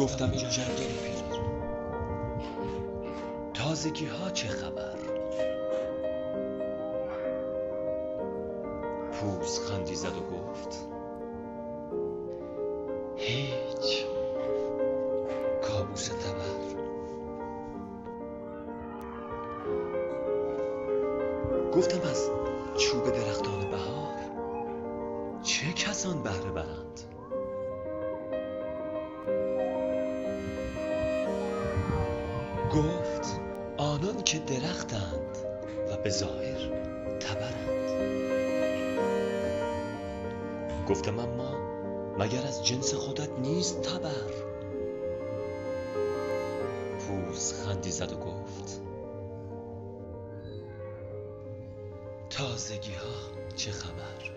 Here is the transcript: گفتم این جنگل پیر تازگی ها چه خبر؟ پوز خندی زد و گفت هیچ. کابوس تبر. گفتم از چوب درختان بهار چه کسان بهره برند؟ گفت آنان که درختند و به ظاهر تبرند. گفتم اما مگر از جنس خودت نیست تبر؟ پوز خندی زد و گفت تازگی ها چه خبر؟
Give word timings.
گفتم 0.00 0.30
این 0.30 0.48
جنگل 0.48 0.76
پیر 0.76 1.40
تازگی 3.54 4.06
ها 4.06 4.30
چه 4.30 4.48
خبر؟ 4.48 4.94
پوز 9.12 9.60
خندی 9.60 9.94
زد 9.94 10.16
و 10.16 10.20
گفت 10.20 10.88
هیچ. 13.16 14.06
کابوس 15.62 16.08
تبر. 16.08 16.80
گفتم 21.72 22.08
از 22.08 22.30
چوب 22.78 23.04
درختان 23.04 23.70
بهار 23.70 24.14
چه 25.42 25.72
کسان 25.72 26.22
بهره 26.22 26.50
برند؟ 26.50 27.19
گفت 32.74 33.40
آنان 33.76 34.22
که 34.22 34.38
درختند 34.38 35.38
و 35.90 35.96
به 35.96 36.10
ظاهر 36.10 36.68
تبرند. 37.20 37.90
گفتم 40.88 41.18
اما 41.18 41.70
مگر 42.18 42.46
از 42.46 42.66
جنس 42.66 42.94
خودت 42.94 43.38
نیست 43.38 43.82
تبر؟ 43.82 44.30
پوز 46.98 47.52
خندی 47.52 47.90
زد 47.90 48.12
و 48.12 48.16
گفت 48.16 48.80
تازگی 52.30 52.92
ها 52.92 53.40
چه 53.56 53.70
خبر؟ 53.70 54.29